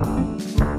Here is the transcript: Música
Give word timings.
Música 0.00 0.69